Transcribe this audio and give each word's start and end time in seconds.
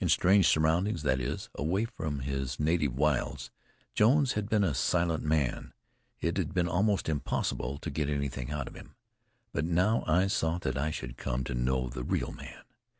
In 0.00 0.08
strange 0.08 0.48
surroundings 0.48 1.04
that 1.04 1.20
is, 1.20 1.50
away 1.54 1.84
from 1.84 2.18
his 2.18 2.58
Native 2.58 2.96
Wilds, 2.96 3.52
Jones 3.94 4.32
had 4.32 4.48
been 4.48 4.64
a 4.64 4.74
silent 4.74 5.22
man; 5.22 5.72
it 6.20 6.36
had 6.36 6.52
been 6.52 6.66
almost 6.66 7.08
impossible 7.08 7.78
to 7.78 7.88
get 7.88 8.10
anything 8.10 8.50
out 8.50 8.66
of 8.66 8.74
him. 8.74 8.96
But 9.52 9.64
now 9.66 10.02
I 10.04 10.26
saw 10.26 10.58
that 10.62 10.76
I 10.76 10.90
should 10.90 11.16
come 11.16 11.44
to 11.44 11.54
know 11.54 11.88
the 11.88 12.02
real 12.02 12.32
man. 12.32 12.64